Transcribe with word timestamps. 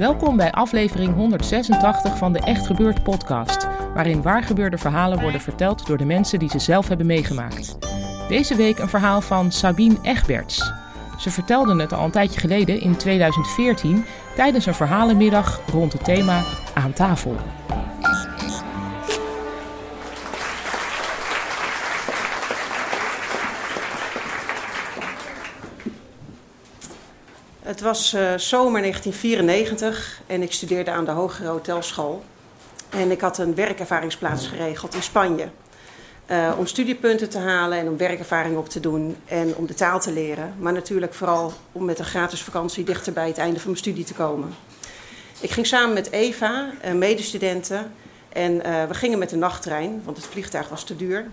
Welkom 0.00 0.36
bij 0.36 0.52
aflevering 0.52 1.14
186 1.14 2.16
van 2.16 2.32
de 2.32 2.38
Echt 2.38 2.66
Gebeurd 2.66 3.02
podcast, 3.02 3.66
waarin 3.94 4.22
waargebeurde 4.22 4.78
verhalen 4.78 5.20
worden 5.20 5.40
verteld 5.40 5.86
door 5.86 5.96
de 5.96 6.04
mensen 6.04 6.38
die 6.38 6.48
ze 6.48 6.58
zelf 6.58 6.88
hebben 6.88 7.06
meegemaakt. 7.06 7.76
Deze 8.28 8.54
week 8.54 8.78
een 8.78 8.88
verhaal 8.88 9.20
van 9.20 9.52
Sabine 9.52 9.96
Egberts. 10.02 10.72
Ze 11.18 11.30
vertelde 11.30 11.80
het 11.80 11.92
al 11.92 12.04
een 12.04 12.10
tijdje 12.10 12.40
geleden 12.40 12.80
in 12.80 12.96
2014 12.96 14.04
tijdens 14.34 14.66
een 14.66 14.74
verhalenmiddag 14.74 15.60
rond 15.72 15.92
het 15.92 16.04
thema 16.04 16.42
Aan 16.74 16.92
tafel. 16.92 17.36
Het 27.80 27.88
was 27.88 28.12
eh, 28.12 28.22
zomer 28.36 28.80
1994 28.80 30.20
en 30.26 30.42
ik 30.42 30.52
studeerde 30.52 30.90
aan 30.90 31.04
de 31.04 31.10
Hogere 31.10 31.48
Hotelschool. 31.48 32.22
En 32.88 33.10
ik 33.10 33.20
had 33.20 33.38
een 33.38 33.54
werkervaringsplaats 33.54 34.46
geregeld 34.46 34.94
in 34.94 35.02
Spanje. 35.02 35.48
eh, 36.26 36.52
om 36.58 36.66
studiepunten 36.66 37.28
te 37.28 37.38
halen 37.38 37.78
en 37.78 37.88
om 37.88 37.96
werkervaring 37.96 38.56
op 38.56 38.68
te 38.68 38.80
doen 38.80 39.16
en 39.26 39.56
om 39.56 39.66
de 39.66 39.74
taal 39.74 40.00
te 40.00 40.12
leren. 40.12 40.54
Maar 40.58 40.72
natuurlijk 40.72 41.14
vooral 41.14 41.52
om 41.72 41.84
met 41.84 41.98
een 41.98 42.04
gratis 42.04 42.42
vakantie 42.42 42.84
dichter 42.84 43.12
bij 43.12 43.26
het 43.26 43.38
einde 43.38 43.60
van 43.60 43.70
mijn 43.70 43.82
studie 43.82 44.04
te 44.04 44.14
komen. 44.14 44.54
Ik 45.40 45.50
ging 45.50 45.66
samen 45.66 45.94
met 45.94 46.10
Eva, 46.10 46.70
een 46.82 46.98
medestudenten, 46.98 47.92
en 48.28 48.64
eh, 48.64 48.84
we 48.84 48.94
gingen 48.94 49.18
met 49.18 49.30
de 49.30 49.36
nachttrein, 49.36 50.02
want 50.04 50.16
het 50.16 50.26
vliegtuig 50.26 50.68
was 50.68 50.84
te 50.84 50.96
duur. 50.96 51.26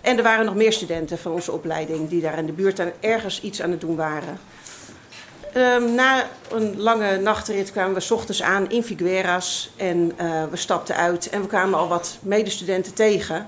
En 0.00 0.16
er 0.16 0.22
waren 0.22 0.44
nog 0.44 0.54
meer 0.54 0.72
studenten 0.72 1.18
van 1.18 1.32
onze 1.32 1.52
opleiding 1.52 2.08
die 2.08 2.20
daar 2.20 2.38
in 2.38 2.46
de 2.46 2.52
buurt 2.52 2.82
ergens 3.00 3.40
iets 3.40 3.62
aan 3.62 3.70
het 3.70 3.80
doen 3.80 3.96
waren. 3.96 4.38
Ehm, 5.58 5.94
na 5.94 6.26
een 6.50 6.80
lange 6.80 7.16
nachtrit 7.16 7.72
kwamen 7.72 7.94
we 7.94 8.00
's 8.00 8.10
ochtends 8.10 8.42
aan 8.42 8.70
in 8.70 8.82
Figueras 8.82 9.70
en 9.76 10.12
eh, 10.16 10.44
we 10.50 10.56
stapten 10.56 10.96
uit 10.96 11.28
en 11.28 11.40
we 11.40 11.46
kwamen 11.46 11.78
al 11.78 11.88
wat 11.88 12.18
medestudenten 12.22 12.94
tegen. 12.94 13.46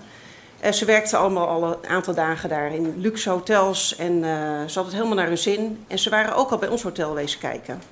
En 0.61 0.75
ze 0.75 0.85
werkten 0.85 1.19
allemaal 1.19 1.49
al 1.49 1.63
een 1.65 1.89
aantal 1.89 2.15
dagen 2.15 2.49
daar 2.49 2.75
in 2.75 2.95
luxe 2.97 3.31
hotels 3.31 3.97
en 3.97 4.25
eh, 4.25 4.31
ze 4.41 4.75
hadden 4.75 4.85
het 4.85 4.93
helemaal 4.93 5.15
naar 5.15 5.27
hun 5.27 5.39
zin. 5.39 5.85
En 5.87 5.99
ze 5.99 6.11
waren 6.11 6.35
ook 6.35 6.51
al 6.51 6.59
bij 6.59 6.69
ons 6.69 6.83
hotel 6.83 7.15
wezen 7.15 7.39
kijken. 7.39 7.83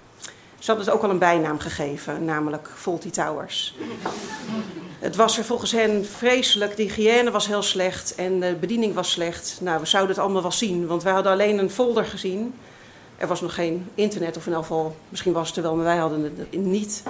Ze 0.59 0.67
hadden 0.67 0.85
het 0.85 0.95
ook 0.95 1.03
al 1.03 1.11
een 1.11 1.19
bijnaam 1.19 1.59
gegeven, 1.59 2.25
namelijk 2.25 2.71
Faulty 2.75 3.11
Towers. 3.11 3.75
Het 4.99 5.17
was 5.17 5.39
er 5.39 5.45
volgens 5.45 5.73
hen 5.73 6.07
vreselijk, 6.07 6.77
de 6.77 6.83
hygiëne 6.83 7.31
was 7.31 7.47
heel 7.47 7.63
slecht 7.63 8.15
en 8.15 8.41
de 8.41 8.57
bediening 8.61 8.95
was 8.95 9.11
slecht. 9.11 9.59
Nou, 9.61 9.81
we 9.81 9.87
zouden 9.87 10.15
het 10.15 10.25
allemaal 10.25 10.43
wel 10.43 10.53
zien, 10.53 10.87
want 10.87 11.03
wij 11.03 11.13
hadden 11.13 11.33
alleen 11.33 11.59
een 11.59 11.71
folder 11.71 12.05
gezien. 12.05 12.55
Er 13.19 13.27
was 13.27 13.41
nog 13.41 13.55
geen 13.55 13.89
internet, 13.95 14.37
of 14.37 14.47
in 14.47 14.53
elk 14.53 14.63
geval, 14.63 14.97
misschien 15.09 15.33
was 15.33 15.49
het 15.49 15.57
er 15.57 15.63
wel, 15.63 15.75
maar 15.75 15.85
wij 15.85 15.97
hadden 15.97 16.23
het 16.39 16.53
niet. 16.61 17.03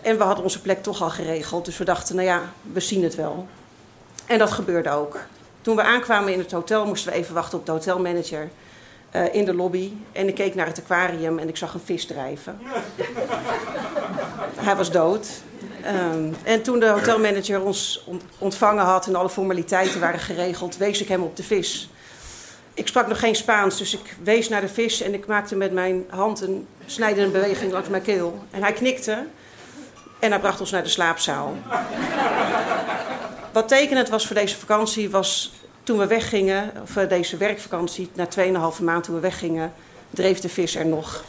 En 0.00 0.16
we 0.18 0.22
hadden 0.24 0.44
onze 0.44 0.60
plek 0.60 0.82
toch 0.82 1.02
al 1.02 1.10
geregeld, 1.10 1.64
dus 1.64 1.78
we 1.78 1.84
dachten, 1.84 2.14
nou 2.14 2.26
ja, 2.26 2.40
we 2.72 2.80
zien 2.80 3.02
het 3.02 3.14
wel. 3.14 3.46
En 4.26 4.38
dat 4.38 4.50
gebeurde 4.50 4.90
ook. 4.90 5.18
Toen 5.62 5.76
we 5.76 5.82
aankwamen 5.82 6.32
in 6.32 6.38
het 6.38 6.52
hotel, 6.52 6.86
moesten 6.86 7.12
we 7.12 7.18
even 7.18 7.34
wachten 7.34 7.58
op 7.58 7.66
de 7.66 7.72
hotelmanager 7.72 8.48
eh, 9.10 9.34
in 9.34 9.44
de 9.44 9.54
lobby. 9.54 9.92
En 10.12 10.28
ik 10.28 10.34
keek 10.34 10.54
naar 10.54 10.66
het 10.66 10.78
aquarium 10.78 11.38
en 11.38 11.48
ik 11.48 11.56
zag 11.56 11.74
een 11.74 11.80
vis 11.84 12.06
drijven. 12.06 12.58
Hij 14.56 14.76
was 14.76 14.90
dood. 14.90 15.28
Ehm, 15.82 16.32
en 16.42 16.62
toen 16.62 16.80
de 16.80 16.88
hotelmanager 16.88 17.62
ons 17.62 18.02
ont- 18.06 18.22
ontvangen 18.38 18.84
had 18.84 19.06
en 19.06 19.14
alle 19.14 19.28
formaliteiten 19.30 20.00
waren 20.00 20.20
geregeld, 20.20 20.76
wees 20.76 21.00
ik 21.02 21.08
hem 21.08 21.22
op 21.22 21.36
de 21.36 21.42
vis. 21.42 21.90
Ik 22.74 22.86
sprak 22.86 23.08
nog 23.08 23.18
geen 23.18 23.34
Spaans, 23.34 23.78
dus 23.78 23.94
ik 23.94 24.16
wees 24.22 24.48
naar 24.48 24.60
de 24.60 24.68
vis 24.68 25.00
en 25.00 25.14
ik 25.14 25.26
maakte 25.26 25.56
met 25.56 25.72
mijn 25.72 26.04
hand 26.08 26.40
een 26.40 26.66
snijdende 26.86 27.30
beweging 27.30 27.72
langs 27.72 27.88
mijn 27.88 28.02
keel. 28.02 28.44
En 28.50 28.62
hij 28.62 28.72
knikte 28.72 29.26
en 30.18 30.30
hij 30.30 30.40
bracht 30.40 30.60
ons 30.60 30.70
naar 30.70 30.82
de 30.82 30.88
slaapzaal. 30.88 31.56
Wat 33.52 33.68
tekenend 33.68 34.08
was 34.08 34.26
voor 34.26 34.36
deze 34.36 34.56
vakantie 34.56 35.10
was 35.10 35.52
toen 35.82 35.98
we 35.98 36.06
weggingen, 36.06 36.72
of 36.82 36.96
eh, 36.96 37.08
deze 37.08 37.36
werkvakantie, 37.36 38.10
na 38.14 38.28
2,5 38.76 38.82
maand 38.82 39.04
toen 39.04 39.14
we 39.14 39.20
weggingen, 39.20 39.72
dreef 40.10 40.40
de 40.40 40.48
vis 40.48 40.76
er 40.76 40.86
nog. 40.86 41.24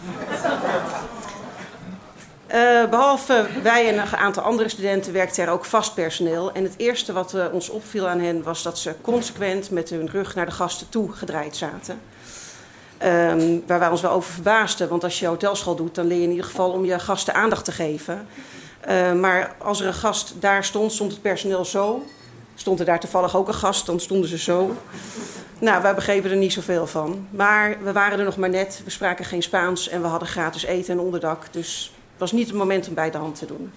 Eh, 2.52 2.90
behalve 2.90 3.48
wij 3.64 3.88
en 3.88 3.98
een 3.98 4.18
aantal 4.18 4.44
andere 4.44 4.70
studenten 4.70 5.14
werkte 5.14 5.42
er 5.42 5.50
ook 5.50 5.66
vast 5.66 5.94
personeel. 5.94 6.52
En 6.52 6.64
het 6.64 6.74
eerste 6.78 7.14
wat 7.14 7.34
eh, 7.34 7.46
ons 7.52 7.70
opviel 7.70 8.08
aan 8.08 8.20
hen 8.20 8.44
was 8.44 8.64
dat 8.64 8.80
ze 8.80 8.96
consequent 9.02 9.70
met 9.70 9.90
hun 9.90 10.10
rug 10.10 10.36
naar 10.36 10.46
de 10.46 10.52
gasten 10.52 10.90
toe 10.90 11.12
gedraaid 11.12 11.56
zaten. 11.56 12.02
Ehm, 12.98 13.60
waar 13.68 13.80
wij 13.80 13.90
ons 13.90 14.02
wel 14.02 14.12
over 14.12 14.34
verbaasden, 14.34 14.90
want 14.90 15.04
als 15.04 15.20
je 15.20 15.26
hotelschool 15.26 15.76
doet, 15.76 15.96
dan 15.96 16.08
leer 16.08 16.18
je 16.18 16.24
in 16.24 16.30
ieder 16.30 16.46
geval 16.46 16.72
om 16.72 16.86
je 16.86 17.00
gasten 17.00 17.34
aandacht 17.34 17.66
te 17.66 17.72
geven. 17.72 18.28
Eh, 18.80 19.14
maar 19.14 19.56
als 19.58 19.82
er 19.82 19.88
een 19.88 19.94
gast 19.94 20.34
daar 20.40 20.64
stond, 20.64 20.92
stond 20.92 21.12
het 21.12 21.22
personeel 21.22 21.66
zo. 21.66 22.06
Stond 22.56 22.80
er 22.80 22.86
daar 22.86 23.00
toevallig 23.00 23.36
ook 23.36 23.48
een 23.48 23.54
gast, 23.54 23.86
dan 23.86 24.00
stonden 24.00 24.30
ze 24.30 24.38
zo. 24.38 24.76
Nou, 25.60 25.82
wij 25.82 25.96
begrepen 25.96 26.32
er 26.32 26.38
niet 26.38 26.54
zoveel 26.54 26.88
van. 26.88 27.28
Maar 27.30 27.78
we 27.84 27.92
waren 27.92 28.20
er 28.20 28.26
nog 28.26 28.38
maar 28.38 28.50
net, 28.50 28.82
we 28.84 28.90
spraken 28.90 29.26
geen 29.26 29.44
Spaans 29.44 29.88
en 29.90 30.02
we 30.02 30.08
hadden 30.08 30.28
gratis 30.28 30.64
eten 30.64 30.94
en 30.94 31.00
onderdak. 31.00 31.46
Dus 31.52 31.92
was 32.22 32.32
niet 32.32 32.48
het 32.48 32.56
moment 32.56 32.88
om 32.88 32.94
bij 32.94 33.12
de 33.12 33.18
hand 33.18 33.38
te 33.38 33.46
doen. 33.46 33.72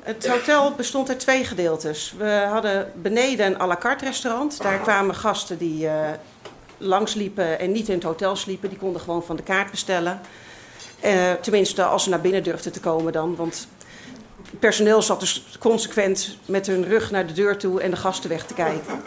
Het 0.00 0.26
hotel 0.26 0.72
bestond 0.72 1.08
uit 1.08 1.20
twee 1.20 1.44
gedeeltes. 1.44 2.14
We 2.18 2.46
hadden 2.50 2.92
beneden 2.94 3.46
een 3.46 3.60
à 3.60 3.66
la 3.66 3.76
carte 3.76 4.04
restaurant. 4.04 4.62
Daar 4.62 4.78
kwamen 4.78 5.14
gasten 5.14 5.58
die 5.58 5.88
eh 5.88 6.10
langsliepen 6.78 7.58
en 7.58 7.72
niet 7.72 7.88
in 7.88 7.94
het 7.94 8.02
hotel 8.02 8.36
sliepen. 8.36 8.68
Die 8.68 8.78
konden 8.78 9.00
gewoon 9.00 9.24
van 9.24 9.36
de 9.36 9.42
kaart 9.42 9.70
bestellen. 9.70 10.20
Eh, 11.00 11.32
tenminste, 11.32 11.84
als 11.84 12.02
ze 12.02 12.10
naar 12.10 12.20
binnen 12.20 12.42
durfden 12.42 12.72
te 12.72 12.80
komen 12.80 13.12
dan. 13.12 13.36
Want 13.36 13.68
het 14.50 14.58
personeel 14.58 15.02
zat 15.02 15.20
dus 15.20 15.56
consequent 15.58 16.36
met 16.46 16.66
hun 16.66 16.84
rug 16.84 17.10
naar 17.10 17.26
de 17.26 17.32
deur 17.32 17.56
toe 17.56 17.80
en 17.80 17.90
de 17.90 17.96
gasten 17.96 18.30
weg 18.30 18.46
te 18.46 18.54
kijken. 18.54 19.02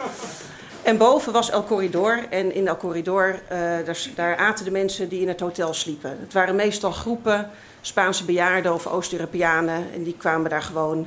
En 0.88 0.96
boven 0.96 1.32
was 1.32 1.50
El 1.50 1.64
Corridor. 1.64 2.26
En 2.30 2.54
in 2.54 2.68
El 2.68 2.76
Corridor, 2.76 3.40
eh, 3.48 3.58
daar, 3.58 4.06
daar 4.14 4.36
aten 4.36 4.64
de 4.64 4.70
mensen 4.70 5.08
die 5.08 5.20
in 5.20 5.28
het 5.28 5.40
hotel 5.40 5.74
sliepen. 5.74 6.18
Het 6.20 6.32
waren 6.32 6.56
meestal 6.56 6.90
groepen 6.90 7.50
Spaanse 7.80 8.24
bejaarden 8.24 8.74
of 8.74 8.86
Oost-Europeanen. 8.86 9.86
En 9.94 10.02
die 10.02 10.16
kwamen 10.16 10.50
daar 10.50 10.62
gewoon 10.62 11.06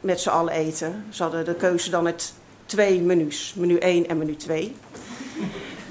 met 0.00 0.20
z'n 0.20 0.28
allen 0.28 0.52
eten. 0.52 1.04
Ze 1.10 1.22
hadden 1.22 1.44
de 1.44 1.54
keuze 1.54 1.90
dan 1.90 2.06
uit 2.06 2.32
twee 2.66 3.00
menus. 3.00 3.54
Menu 3.56 3.76
1 3.76 4.08
en 4.08 4.18
menu 4.18 4.36
2. 4.36 4.76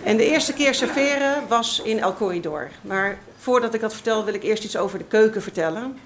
En 0.03 0.17
de 0.17 0.25
eerste 0.25 0.53
keer 0.53 0.73
serveren 0.73 1.47
was 1.47 1.81
in 1.83 1.99
El 1.99 2.13
Corridor. 2.13 2.69
Maar 2.81 3.17
voordat 3.37 3.73
ik 3.73 3.81
dat 3.81 3.93
vertel, 3.93 4.25
wil 4.25 4.33
ik 4.33 4.43
eerst 4.43 4.63
iets 4.63 4.77
over 4.77 4.97
de 4.97 5.05
keuken 5.05 5.41
vertellen. 5.41 5.99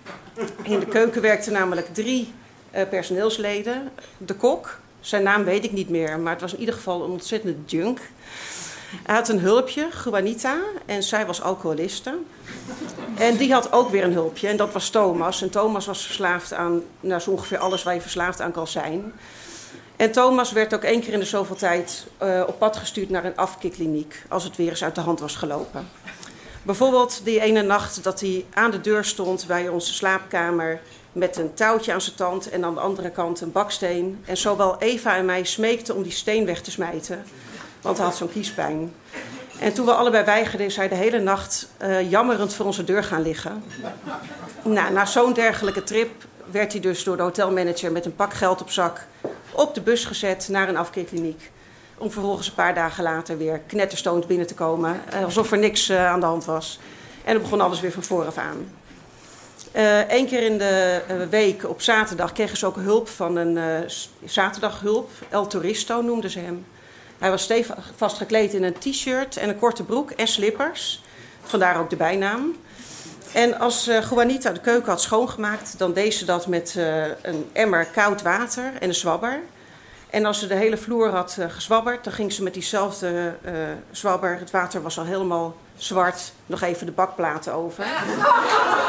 In 0.63 0.79
de 0.79 0.85
keuken 0.85 1.21
werkten 1.21 1.53
namelijk 1.53 1.93
drie 1.93 2.33
eh, 2.71 2.87
personeelsleden. 2.89 3.91
De 4.17 4.35
kok, 4.35 4.79
zijn 5.01 5.23
naam 5.23 5.43
weet 5.43 5.63
ik 5.63 5.71
niet 5.71 5.89
meer, 5.89 6.19
maar 6.19 6.31
het 6.31 6.41
was 6.41 6.53
in 6.53 6.59
ieder 6.59 6.75
geval 6.75 7.03
een 7.03 7.09
ontzettende 7.09 7.57
junk. 7.65 7.99
Hij 9.03 9.15
had 9.15 9.29
een 9.29 9.39
hulpje, 9.39 9.87
Juanita, 10.03 10.57
en 10.85 11.03
zij 11.03 11.25
was 11.25 11.41
alcoholiste. 11.41 12.17
En 13.15 13.37
die 13.37 13.53
had 13.53 13.71
ook 13.71 13.89
weer 13.89 14.03
een 14.03 14.13
hulpje, 14.13 14.47
en 14.47 14.57
dat 14.57 14.73
was 14.73 14.89
Thomas. 14.89 15.41
En 15.41 15.49
Thomas 15.49 15.85
was 15.85 16.05
verslaafd 16.05 16.53
aan 16.53 16.81
nou, 16.99 17.21
zo 17.21 17.31
ongeveer 17.31 17.57
alles 17.57 17.83
waar 17.83 17.93
je 17.93 18.01
verslaafd 18.01 18.41
aan 18.41 18.51
kan 18.51 18.67
zijn. 18.67 19.13
En 19.95 20.11
Thomas 20.11 20.51
werd 20.51 20.73
ook 20.73 20.83
één 20.83 21.01
keer 21.01 21.13
in 21.13 21.19
de 21.19 21.25
zoveel 21.25 21.55
tijd 21.55 22.05
eh, 22.17 22.43
op 22.47 22.59
pad 22.59 22.77
gestuurd 22.77 23.09
naar 23.09 23.25
een 23.25 23.37
afkikkliniek, 23.37 24.23
als 24.29 24.43
het 24.43 24.55
weer 24.55 24.69
eens 24.69 24.83
uit 24.83 24.95
de 24.95 25.01
hand 25.01 25.19
was 25.19 25.35
gelopen. 25.35 25.89
Bijvoorbeeld 26.63 27.21
die 27.23 27.39
ene 27.39 27.61
nacht 27.61 28.03
dat 28.03 28.19
hij 28.19 28.45
aan 28.53 28.71
de 28.71 28.81
deur 28.81 29.05
stond 29.05 29.47
bij 29.47 29.67
onze 29.67 29.93
slaapkamer 29.93 30.81
met 31.11 31.37
een 31.37 31.53
touwtje 31.53 31.93
aan 31.93 32.01
zijn 32.01 32.15
tand 32.15 32.49
en 32.49 32.65
aan 32.65 32.73
de 32.73 32.79
andere 32.79 33.09
kant 33.09 33.41
een 33.41 33.51
baksteen. 33.51 34.23
En 34.25 34.37
zowel 34.37 34.77
Eva 34.79 35.15
en 35.15 35.25
mij 35.25 35.43
smeekten 35.43 35.95
om 35.95 36.03
die 36.03 36.11
steen 36.11 36.45
weg 36.45 36.61
te 36.61 36.71
smijten, 36.71 37.23
want 37.81 37.97
hij 37.97 38.05
had 38.05 38.15
zo'n 38.15 38.31
kiespijn. 38.31 38.93
En 39.59 39.73
toen 39.73 39.85
we 39.85 39.93
allebei 39.93 40.25
weigerden, 40.25 40.65
is 40.65 40.75
hij 40.75 40.87
de 40.87 40.95
hele 40.95 41.19
nacht 41.19 41.69
uh, 41.81 42.09
jammerend 42.11 42.53
voor 42.53 42.65
onze 42.65 42.83
deur 42.83 43.03
gaan 43.03 43.21
liggen. 43.21 43.63
Nou, 44.63 44.93
na 44.93 45.05
zo'n 45.05 45.33
dergelijke 45.33 45.83
trip 45.83 46.09
werd 46.51 46.71
hij 46.71 46.81
dus 46.81 47.03
door 47.03 47.17
de 47.17 47.23
hotelmanager 47.23 47.91
met 47.91 48.05
een 48.05 48.15
pak 48.15 48.33
geld 48.33 48.61
op 48.61 48.69
zak 48.69 49.07
op 49.51 49.73
de 49.73 49.81
bus 49.81 50.05
gezet 50.05 50.47
naar 50.49 50.69
een 50.69 50.77
afkeerkliniek. 50.77 51.51
Om 52.01 52.11
vervolgens 52.11 52.47
een 52.47 52.53
paar 52.53 52.73
dagen 52.73 53.03
later 53.03 53.37
weer 53.37 53.59
knetterstoond 53.59 54.27
binnen 54.27 54.47
te 54.47 54.53
komen. 54.53 55.01
Uh, 55.13 55.23
alsof 55.23 55.51
er 55.51 55.57
niks 55.57 55.89
uh, 55.89 56.05
aan 56.05 56.19
de 56.19 56.25
hand 56.25 56.45
was. 56.45 56.79
En 57.23 57.33
dan 57.33 57.41
begon 57.41 57.61
alles 57.61 57.79
weer 57.79 57.91
van 57.91 58.03
vooraf 58.03 58.37
aan. 58.37 58.71
Eén 60.07 60.27
keer 60.27 60.43
in 60.43 60.57
de 60.57 61.27
week 61.29 61.69
op 61.69 61.81
zaterdag 61.81 62.31
kregen 62.31 62.57
ze 62.57 62.65
ook 62.65 62.75
hulp 62.75 63.07
van 63.07 63.35
een 63.35 63.89
zaterdaghulp. 64.25 65.09
El 65.29 65.47
Turisto 65.47 66.01
noemden 66.01 66.29
ze 66.29 66.39
hem. 66.39 66.65
Hij 67.19 67.29
was 67.29 67.43
stevast 67.43 68.17
gekleed 68.17 68.53
in 68.53 68.63
een 68.63 68.77
t-shirt 68.79 69.37
en 69.37 69.49
een 69.49 69.59
korte 69.59 69.83
broek 69.83 70.11
en 70.11 70.27
slippers. 70.27 71.03
Vandaar 71.41 71.79
ook 71.79 71.89
de 71.89 71.95
bijnaam. 71.95 72.55
En 73.33 73.59
als 73.59 73.87
uh, 73.87 74.09
Juanita 74.09 74.51
de 74.51 74.59
keuken 74.59 74.89
had 74.89 75.01
schoongemaakt, 75.01 75.77
dan 75.77 75.93
deed 75.93 76.13
ze 76.13 76.25
dat 76.25 76.47
met 76.47 76.75
een 77.21 77.49
emmer 77.53 77.85
koud 77.85 78.21
water 78.21 78.71
en 78.79 78.87
een 78.87 78.95
zwabber. 78.95 79.39
En 80.11 80.25
als 80.25 80.39
ze 80.39 80.47
de 80.47 80.55
hele 80.55 80.77
vloer 80.77 81.09
had 81.09 81.35
uh, 81.39 81.45
gezwabberd, 81.49 82.03
dan 82.03 82.13
ging 82.13 82.33
ze 82.33 82.43
met 82.43 82.53
diezelfde 82.53 83.35
zwabber, 83.91 84.37
het 84.39 84.51
water 84.51 84.81
was 84.81 84.97
al 84.97 85.05
helemaal 85.05 85.55
zwart, 85.75 86.31
nog 86.45 86.61
even 86.61 86.85
de 86.85 86.91
bakplaten 86.91 87.53
over. 87.53 87.85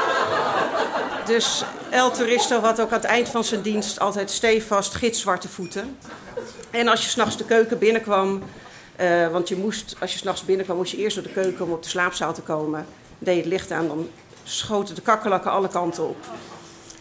dus 1.32 1.64
El 1.90 2.10
Turisto 2.10 2.60
had 2.60 2.80
ook 2.80 2.90
aan 2.90 3.00
het 3.00 3.04
eind 3.04 3.28
van 3.28 3.44
zijn 3.44 3.62
dienst 3.62 4.00
altijd 4.00 4.30
stevast 4.30 4.94
gitzwarte 4.94 5.48
voeten. 5.48 5.96
En 6.70 6.88
als 6.88 7.02
je 7.02 7.08
s'nachts 7.08 7.36
de 7.36 7.44
keuken 7.44 7.78
binnenkwam, 7.78 8.42
uh, 9.00 9.28
want 9.28 9.48
je 9.48 9.56
moest, 9.56 9.96
als 10.00 10.12
je 10.12 10.18
s'nachts 10.18 10.44
binnenkwam, 10.44 10.76
moest 10.76 10.92
je 10.92 10.96
eerst 10.98 11.14
door 11.14 11.24
de 11.24 11.32
keuken 11.32 11.64
om 11.64 11.72
op 11.72 11.82
de 11.82 11.88
slaapzaal 11.88 12.34
te 12.34 12.42
komen. 12.42 12.86
Deed 13.18 13.34
je 13.34 13.40
het 13.40 13.50
licht 13.50 13.70
aan, 13.70 13.88
dan 13.88 14.08
schoten 14.44 14.94
de 14.94 15.00
kakkerlakken 15.00 15.50
alle 15.50 15.68
kanten 15.68 16.08
op. 16.08 16.16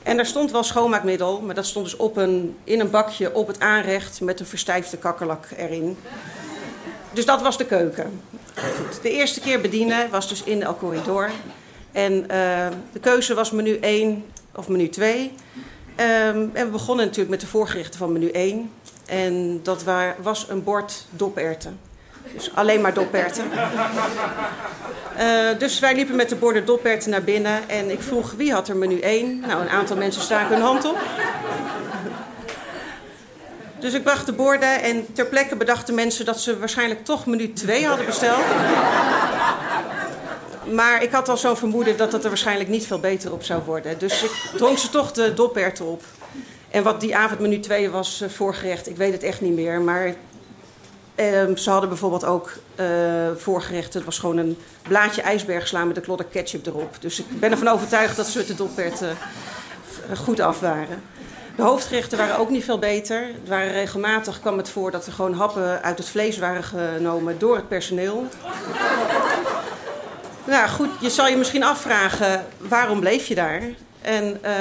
En 0.04 0.16
daar 0.16 0.26
stond 0.26 0.52
wel 0.52 0.64
schoonmaakmiddel, 0.64 1.42
maar 1.42 1.56
dat 1.56 1.66
stond 1.66 1.86
dus 1.86 1.96
op 1.96 2.18
een, 2.18 2.58
in 2.64 2.80
een 2.80 2.90
bakje 2.90 3.34
op 3.34 3.48
het 3.48 3.60
aanrecht 3.60 4.22
met 4.22 4.40
een 4.40 4.46
verstijfde 4.46 4.98
kakkerlak 4.98 5.48
erin. 5.58 5.98
Dus 7.14 7.26
dat 7.26 7.42
was 7.42 7.58
de 7.58 7.66
keuken. 7.66 8.22
Goed. 8.56 9.02
De 9.02 9.12
eerste 9.12 9.40
keer 9.40 9.62
bedienen 9.62 10.10
was 10.10 10.30
dus 10.30 10.44
in 10.44 10.64
El 10.64 10.76
Corridor. 10.76 11.30
En 11.92 12.14
uh, 12.14 12.28
de 12.92 13.00
keuze 13.02 13.34
was 13.34 13.52
menu 13.52 13.78
1 13.78 14.26
of 14.56 14.68
menu 14.68 14.90
2. 14.90 15.20
Um, 15.22 16.52
en 16.54 16.66
we 16.66 16.72
begonnen 16.72 17.06
natuurlijk 17.06 17.30
met 17.30 17.42
de 17.42 17.48
voorgerechten 17.48 18.00
van 18.00 18.12
menu 18.12 18.30
1. 18.30 18.72
En 19.06 19.60
dat 19.64 19.84
was 20.22 20.46
een 20.50 20.64
bord 20.64 21.06
doperten. 21.10 21.80
Dus 22.34 22.52
alleen 22.56 22.82
maar 22.82 22.94
doperten. 22.94 23.44
Uh, 25.20 25.60
dus 25.60 25.80
wij 25.80 25.96
liepen 25.96 26.16
met 26.16 26.30
de 26.30 26.36
borden 26.36 26.66
doperten 26.66 27.10
naar 27.10 27.24
binnen. 27.24 27.70
En 27.70 27.92
ik 27.92 28.02
vroeg 28.02 28.32
wie 28.32 28.54
had 28.54 28.68
er 28.68 28.76
menu 28.76 29.00
1. 29.00 29.40
Nou, 29.40 29.62
een 29.62 29.70
aantal 29.70 29.98
mensen 29.98 30.22
staken 30.22 30.56
hun 30.56 30.66
hand 30.66 30.86
op. 30.86 30.98
Dus 33.80 33.94
ik 33.94 34.04
bracht 34.04 34.26
de 34.26 34.34
borden 34.34 34.82
en 34.82 35.14
ter 35.14 35.26
plekke 35.26 35.56
bedachten 35.56 35.96
mensen 35.96 36.26
dat 36.26 36.40
ze 36.40 36.60
waarschijnlijk 36.60 37.06
toch 37.06 37.26
menu 37.26 37.54
2 37.54 37.86
hadden 37.86 38.06
besteld. 38.06 38.44
Maar 40.72 41.04
ik 41.04 41.12
had 41.12 41.30
al 41.30 41.38
zo'n 41.38 41.58
vermoeden 41.58 41.98
dat 41.98 42.12
het 42.12 42.24
er 42.24 42.30
waarschijnlijk 42.30 42.70
niet 42.70 42.88
veel 42.88 43.00
beter 43.00 43.32
op 43.32 43.44
zou 43.44 43.62
worden. 43.66 44.00
Dus 44.00 44.24
ik 44.24 44.32
dronk 44.56 44.78
ze 44.78 44.90
toch 44.90 45.12
de 45.12 45.34
doperten 45.34 45.86
op. 45.86 46.04
En 46.70 46.84
wat 46.84 47.02
die 47.02 47.16
avond 47.16 47.40
menu 47.40 47.60
2 47.60 47.90
was 47.90 48.22
uh, 48.22 48.30
voorgerecht, 48.30 48.90
ik 48.90 48.98
weet 48.98 49.14
het 49.14 49.24
echt 49.24 49.42
niet 49.42 49.54
meer. 49.54 49.82
Maar 49.82 50.16
uh, 51.22 51.56
ze 51.56 51.70
hadden 51.70 51.90
bijvoorbeeld 51.90 52.26
ook 52.26 52.52
uh, 52.76 52.86
voorgerecht, 53.38 53.94
het 53.94 54.04
was 54.04 54.20
gewoon 54.20 54.38
een 54.38 54.58
blaadje 54.82 55.22
ijsbergsla 55.22 55.84
met 55.84 55.98
een 55.98 56.04
klodder 56.04 56.26
ketchup 56.26 56.66
erop. 56.66 56.96
Dus 57.00 57.20
ik 57.20 57.40
ben 57.40 57.52
ervan 57.52 57.68
overtuigd 57.68 58.16
dat 58.16 58.28
ze 58.28 58.38
het 58.40 58.58
doppert 58.58 59.02
goed 60.16 60.40
af 60.40 60.60
waren. 60.60 61.02
De 61.56 61.62
hoofdgerechten 61.62 62.18
waren 62.18 62.38
ook 62.38 62.50
niet 62.50 62.64
veel 62.64 62.80
beter. 62.80 63.22
Het 63.22 63.50
waren 63.50 63.72
regelmatig 63.72 64.40
kwam 64.40 64.58
het 64.58 64.70
voor 64.70 64.92
dat 64.92 65.06
er 65.06 65.14
gewoon 65.14 65.34
happen 65.34 65.84
uit 65.84 65.98
het 65.98 66.10
vlees 66.10 66.38
waren 66.38 66.64
genomen 66.64 67.40
door 67.40 67.56
het 67.56 67.68
personeel. 67.68 68.28
nou 70.44 70.70
goed, 70.70 70.90
je 71.00 71.10
zal 71.10 71.28
je 71.28 71.38
misschien 71.38 71.64
afvragen, 71.64 72.46
waarom 72.58 73.00
bleef 73.00 73.28
je 73.28 73.36
daar? 73.36 73.62
En 74.02 74.40
uh, 74.46 74.52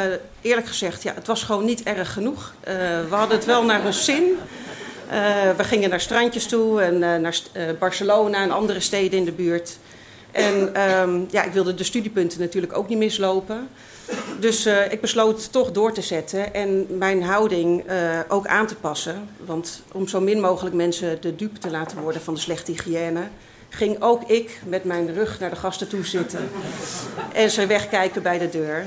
eerlijk 0.41 0.67
gezegd, 0.67 1.03
ja, 1.03 1.15
het 1.15 1.27
was 1.27 1.43
gewoon 1.43 1.65
niet 1.65 1.83
erg 1.83 2.12
genoeg. 2.12 2.55
Uh, 2.61 2.75
we 3.09 3.15
hadden 3.15 3.37
het 3.37 3.47
wel 3.47 3.65
naar 3.65 3.85
ons 3.85 4.05
zin. 4.05 4.39
Uh, 5.11 5.17
we 5.57 5.65
gingen 5.65 5.91
naar 5.91 6.01
strandjes 6.01 6.47
toe 6.47 6.83
en 6.83 6.99
naar 6.99 7.35
Barcelona 7.79 8.43
en 8.43 8.51
andere 8.51 8.81
steden 8.81 9.19
in 9.19 9.25
de 9.25 9.33
buurt. 9.33 9.79
En 10.31 10.83
um, 10.91 11.27
ja, 11.31 11.43
ik 11.43 11.53
wilde 11.53 11.75
de 11.75 11.85
studiepunten 11.85 12.41
natuurlijk 12.41 12.77
ook 12.77 12.89
niet 12.89 12.99
mislopen. 12.99 13.69
Dus 14.41 14.67
ik 14.67 15.01
besloot 15.01 15.53
toch 15.53 15.73
door 15.73 15.93
te 15.93 16.03
zetten 16.03 16.55
en 16.55 16.87
mijn 16.99 17.23
houding 17.23 17.85
ook 18.29 18.47
aan 18.47 18.67
te 18.67 18.75
passen. 18.75 19.29
Want 19.45 19.83
om 19.93 20.09
zo 20.09 20.21
min 20.21 20.41
mogelijk 20.41 20.75
mensen 20.75 21.21
de 21.21 21.37
dupe 21.37 21.59
te 21.59 21.71
laten 21.71 21.99
worden 21.99 22.23
van 22.23 22.35
de 22.35 22.41
slechte 22.41 22.73
hygiëne 22.73 23.23
ging 23.69 24.03
ook 24.03 24.23
ik 24.23 24.61
met 24.65 24.85
mijn 24.85 25.15
rug 25.15 25.41
naar 25.41 25.51
de 25.51 25.57
gasten 25.57 25.89
toe 25.89 26.07
zitten 26.07 26.51
en 27.33 27.51
ze 27.51 27.67
wegkijken 27.67 28.23
bij 28.23 28.39
de 28.39 28.49
deur. 28.49 28.87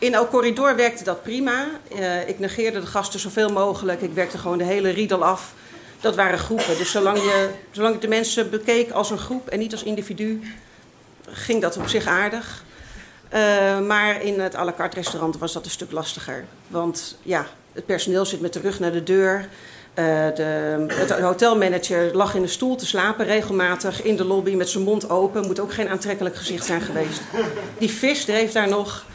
In 0.00 0.14
El 0.14 0.28
Corridor 0.28 0.76
werkte 0.76 1.04
dat 1.04 1.22
prima. 1.22 1.66
Uh, 1.92 2.28
ik 2.28 2.38
negeerde 2.38 2.80
de 2.80 2.86
gasten 2.86 3.20
zoveel 3.20 3.52
mogelijk. 3.52 4.00
Ik 4.00 4.12
werkte 4.12 4.38
gewoon 4.38 4.58
de 4.58 4.64
hele 4.64 4.90
riedel 4.90 5.24
af. 5.24 5.54
Dat 6.00 6.16
waren 6.16 6.38
groepen. 6.38 6.76
Dus 6.78 6.90
zolang, 6.90 7.18
je, 7.18 7.48
zolang 7.70 7.94
ik 7.94 8.00
de 8.00 8.08
mensen 8.08 8.50
bekeek 8.50 8.90
als 8.90 9.10
een 9.10 9.18
groep 9.18 9.48
en 9.48 9.58
niet 9.58 9.72
als 9.72 9.82
individu, 9.82 10.40
ging 11.28 11.60
dat 11.60 11.76
op 11.76 11.88
zich 11.88 12.06
aardig. 12.06 12.64
Uh, 13.34 13.80
maar 13.80 14.22
in 14.22 14.40
het 14.40 14.56
à 14.56 14.64
la 14.64 14.72
carte 14.76 14.96
restaurant 14.96 15.38
was 15.38 15.52
dat 15.52 15.64
een 15.64 15.70
stuk 15.70 15.90
lastiger. 15.90 16.44
Want 16.68 17.16
ja, 17.22 17.46
het 17.72 17.86
personeel 17.86 18.24
zit 18.24 18.40
met 18.40 18.52
de 18.52 18.60
rug 18.60 18.80
naar 18.80 18.92
de 18.92 19.02
deur. 19.02 19.48
Uh, 19.94 20.04
de, 20.34 20.86
het 20.88 21.10
hotelmanager 21.10 22.16
lag 22.16 22.34
in 22.34 22.42
een 22.42 22.48
stoel 22.48 22.76
te 22.76 22.86
slapen 22.86 23.26
regelmatig 23.26 24.02
in 24.02 24.16
de 24.16 24.24
lobby 24.24 24.54
met 24.54 24.68
zijn 24.68 24.84
mond 24.84 25.10
open. 25.10 25.46
Moet 25.46 25.60
ook 25.60 25.72
geen 25.72 25.88
aantrekkelijk 25.88 26.36
gezicht 26.36 26.66
zijn 26.66 26.80
geweest. 26.80 27.20
Die 27.78 27.90
vis 27.90 28.24
dreef 28.24 28.52
daar 28.52 28.68
nog. 28.68 29.08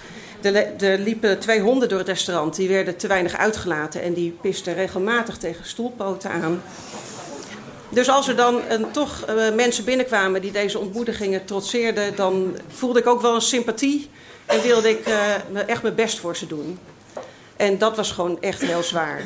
Er 0.46 1.00
liepen 1.00 1.40
twee 1.40 1.62
honden 1.62 1.90
door 1.90 1.98
het 1.98 2.08
restaurant. 2.08 2.56
Die 2.56 2.70
werden 2.70 2.98
te 2.98 3.08
weinig 3.08 3.36
uitgelaten 3.36 4.02
en 4.02 4.14
die 4.14 4.38
pisten 4.42 4.74
regelmatig 4.74 5.38
tegen 5.38 5.66
stoelpoten 5.66 6.32
aan. 6.32 6.62
Dus 7.90 8.10
als 8.10 8.28
er 8.28 8.36
dan 8.36 8.62
een, 8.70 8.92
toch 8.92 9.26
uh, 9.30 9.56
mensen 9.56 9.86
binnenkwamen 9.86 10.42
die 10.42 10.52
deze 10.52 10.80
ontmoedigingen 10.80 11.46
trotseerden, 11.46 12.16
dan 12.16 12.58
voelde 12.68 13.00
ik 13.00 13.08
ook 13.08 13.22
wel 13.22 13.36
een 13.36 13.42
sympathie 13.42 14.10
en 14.46 14.62
wilde 14.62 14.90
ik 14.90 15.08
uh, 15.08 15.68
echt 15.68 15.82
mijn 15.82 15.96
best 15.96 16.20
voor 16.20 16.36
ze 16.36 16.48
doen. 16.48 16.80
En 17.56 17.78
dat 17.78 17.96
was 17.96 18.12
gewoon 18.12 18.42
echt 18.42 18.62
heel 18.62 18.84
zwaar. 18.84 19.22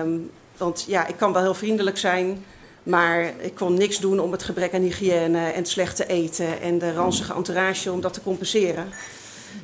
Um, 0.00 0.30
want 0.56 0.84
ja, 0.88 1.06
ik 1.06 1.16
kan 1.16 1.32
wel 1.32 1.42
heel 1.42 1.54
vriendelijk 1.54 1.98
zijn, 1.98 2.44
maar 2.82 3.32
ik 3.38 3.54
kon 3.54 3.74
niks 3.74 3.98
doen 3.98 4.20
om 4.20 4.32
het 4.32 4.42
gebrek 4.42 4.74
aan 4.74 4.82
hygiëne 4.82 5.38
en 5.38 5.54
het 5.54 5.68
slechte 5.68 6.06
eten 6.06 6.60
en 6.60 6.78
de 6.78 6.92
ranzige 6.92 7.34
entourage 7.34 7.92
om 7.92 8.00
dat 8.00 8.12
te 8.12 8.22
compenseren. 8.22 8.88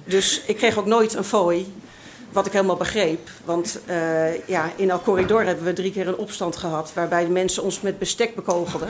Dus 0.05 0.43
ik 0.47 0.57
kreeg 0.57 0.79
ook 0.79 0.87
nooit 0.87 1.15
een 1.15 1.25
fooi, 1.25 1.73
wat 2.33 2.47
ik 2.47 2.53
helemaal 2.53 2.77
begreep. 2.77 3.29
Want 3.45 3.81
uh, 3.87 4.47
ja, 4.47 4.71
in 4.77 4.91
El 4.91 5.01
Corridor 5.01 5.45
hebben 5.45 5.65
we 5.65 5.73
drie 5.73 5.93
keer 5.93 6.09
een 6.09 6.17
opstand 6.17 6.57
gehad... 6.57 6.91
waarbij 6.95 7.25
de 7.25 7.31
mensen 7.31 7.63
ons 7.63 7.81
met 7.81 7.99
bestek 7.99 8.35
bekogelden. 8.35 8.89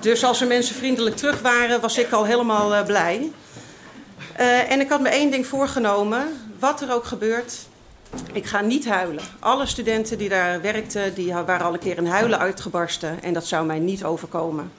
dus 0.00 0.24
als 0.24 0.40
er 0.40 0.46
mensen 0.46 0.74
vriendelijk 0.74 1.16
terug 1.16 1.40
waren, 1.40 1.80
was 1.80 1.98
ik 1.98 2.12
al 2.12 2.24
helemaal 2.24 2.72
uh, 2.72 2.84
blij. 2.84 3.30
Uh, 4.40 4.70
en 4.70 4.80
ik 4.80 4.88
had 4.88 5.00
me 5.00 5.08
één 5.08 5.30
ding 5.30 5.46
voorgenomen, 5.46 6.26
wat 6.58 6.80
er 6.80 6.92
ook 6.92 7.04
gebeurt... 7.04 7.54
Ik 8.32 8.46
ga 8.46 8.60
niet 8.60 8.88
huilen. 8.88 9.24
Alle 9.38 9.66
studenten 9.66 10.18
die 10.18 10.28
daar 10.28 10.60
werkten, 10.60 11.14
die 11.14 11.32
waren 11.32 11.66
al 11.66 11.72
een 11.72 11.78
keer 11.78 11.96
in 11.96 12.06
huilen 12.06 12.38
uitgebarsten. 12.38 13.22
En 13.22 13.32
dat 13.32 13.46
zou 13.46 13.66
mij 13.66 13.78
niet 13.78 14.04
overkomen. 14.04 14.72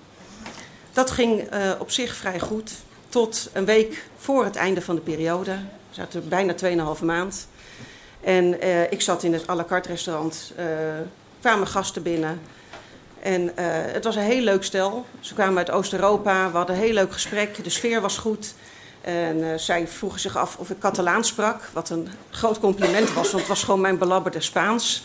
Dat 0.91 1.11
ging 1.11 1.49
op 1.79 1.91
zich 1.91 2.15
vrij 2.15 2.39
goed 2.39 2.71
tot 3.13 3.49
een 3.53 3.65
week 3.65 4.05
voor 4.17 4.43
het 4.43 4.55
einde 4.55 4.81
van 4.81 4.95
de 4.95 5.01
periode. 5.01 5.51
We 5.51 5.95
zaten 5.95 6.29
bijna 6.29 6.55
2,5 6.97 7.03
maand. 7.03 7.47
En 8.21 8.65
uh, 8.65 8.91
ik 8.91 9.01
zat 9.01 9.23
in 9.23 9.33
het 9.33 9.49
à 9.49 9.55
la 9.55 9.63
carte 9.63 9.89
restaurant. 9.89 10.53
Uh, 10.59 10.65
kwamen 11.41 11.67
gasten 11.67 12.03
binnen. 12.03 12.41
En 13.19 13.41
uh, 13.41 13.49
het 13.67 14.03
was 14.03 14.15
een 14.15 14.21
heel 14.21 14.41
leuk 14.41 14.63
stel. 14.63 15.05
Ze 15.19 15.33
kwamen 15.33 15.57
uit 15.57 15.71
Oost-Europa. 15.71 16.51
We 16.51 16.57
hadden 16.57 16.75
een 16.75 16.81
heel 16.81 16.93
leuk 16.93 17.11
gesprek. 17.13 17.63
De 17.63 17.69
sfeer 17.69 18.01
was 18.01 18.17
goed. 18.17 18.53
En 19.01 19.37
uh, 19.37 19.53
zij 19.55 19.87
vroegen 19.87 20.19
zich 20.19 20.37
af 20.37 20.57
of 20.57 20.69
ik 20.69 20.79
Catalaans 20.79 21.27
sprak. 21.27 21.69
Wat 21.73 21.89
een 21.89 22.07
groot 22.29 22.59
compliment 22.59 23.13
was, 23.13 23.31
want 23.31 23.39
het 23.39 23.47
was 23.47 23.63
gewoon 23.63 23.81
mijn 23.81 23.97
belabberde 23.97 24.41
Spaans. 24.41 25.03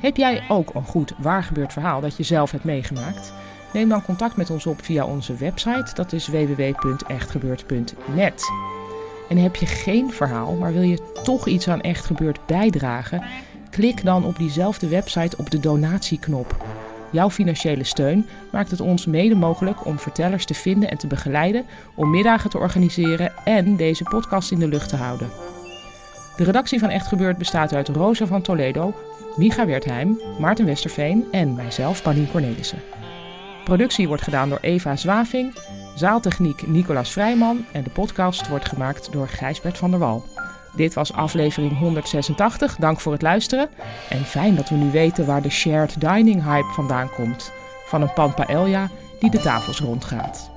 Heb 0.00 0.16
jij 0.16 0.42
ook 0.48 0.74
een 0.74 0.84
goed 0.84 1.14
waargebeurd 1.18 1.72
verhaal 1.72 2.00
dat 2.00 2.16
je 2.16 2.22
zelf 2.22 2.50
hebt 2.50 2.64
meegemaakt? 2.64 3.32
Neem 3.72 3.88
dan 3.88 4.02
contact 4.02 4.36
met 4.36 4.50
ons 4.50 4.66
op 4.66 4.84
via 4.84 5.04
onze 5.04 5.34
website, 5.34 5.94
dat 5.94 6.12
is 6.12 6.28
www.echtgebeurd.net. 6.28 8.44
En 9.28 9.36
heb 9.36 9.56
je 9.56 9.66
geen 9.66 10.12
verhaal, 10.12 10.54
maar 10.54 10.72
wil 10.72 10.82
je 10.82 11.12
toch 11.22 11.46
iets 11.46 11.68
aan 11.68 11.80
Echt 11.80 12.04
Gebeurd 12.04 12.46
bijdragen? 12.46 13.22
Klik 13.70 14.04
dan 14.04 14.24
op 14.24 14.38
diezelfde 14.38 14.88
website 14.88 15.36
op 15.36 15.50
de 15.50 15.60
donatieknop. 15.60 16.64
Jouw 17.10 17.30
financiële 17.30 17.84
steun 17.84 18.26
maakt 18.52 18.70
het 18.70 18.80
ons 18.80 19.06
mede 19.06 19.34
mogelijk 19.34 19.86
om 19.86 19.98
vertellers 19.98 20.44
te 20.44 20.54
vinden 20.54 20.90
en 20.90 20.98
te 20.98 21.06
begeleiden, 21.06 21.64
om 21.94 22.10
middagen 22.10 22.50
te 22.50 22.58
organiseren 22.58 23.32
en 23.44 23.76
deze 23.76 24.04
podcast 24.04 24.50
in 24.50 24.58
de 24.58 24.68
lucht 24.68 24.88
te 24.88 24.96
houden. 24.96 25.30
De 26.36 26.44
redactie 26.44 26.78
van 26.78 26.88
Echt 26.88 27.06
Gebeurd 27.06 27.38
bestaat 27.38 27.74
uit 27.74 27.88
Rosa 27.88 28.26
van 28.26 28.42
Toledo, 28.42 28.94
Micha 29.36 29.66
Wertheim, 29.66 30.20
Maarten 30.38 30.66
Westerveen 30.66 31.24
en 31.30 31.54
mijzelf, 31.54 32.02
Paulien 32.02 32.30
Cornelissen. 32.30 32.78
Productie 33.70 34.08
wordt 34.08 34.22
gedaan 34.22 34.48
door 34.48 34.58
Eva 34.60 34.96
Zwaving, 34.96 35.54
zaaltechniek 35.94 36.66
Nicolas 36.66 37.12
Vrijman 37.12 37.64
en 37.72 37.82
de 37.82 37.90
podcast 37.90 38.48
wordt 38.48 38.68
gemaakt 38.68 39.12
door 39.12 39.28
Gijsbert 39.28 39.78
van 39.78 39.90
der 39.90 39.98
Wal. 39.98 40.24
Dit 40.76 40.94
was 40.94 41.12
aflevering 41.12 41.78
186. 41.78 42.76
Dank 42.76 43.00
voor 43.00 43.12
het 43.12 43.22
luisteren. 43.22 43.68
En 44.08 44.24
fijn 44.24 44.54
dat 44.54 44.68
we 44.68 44.74
nu 44.74 44.90
weten 44.90 45.26
waar 45.26 45.42
de 45.42 45.50
shared 45.50 46.00
dining 46.00 46.44
hype 46.44 46.72
vandaan 46.72 47.10
komt. 47.10 47.52
Van 47.86 48.02
een 48.02 48.12
pan 48.12 48.34
paella 48.34 48.90
die 49.20 49.30
de 49.30 49.40
tafels 49.40 49.80
rondgaat. 49.80 50.50